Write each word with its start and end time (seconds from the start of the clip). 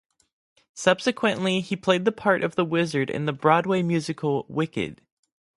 Subsequently, 0.73 1.59
he 1.61 1.75
played 1.75 2.05
the 2.05 2.11
part 2.11 2.43
of 2.43 2.55
The 2.55 2.65
Wizard 2.65 3.11
in 3.11 3.27
the 3.27 3.33
Broadway 3.33 3.83
musical 3.83 4.47
"Wicked". 4.49 4.99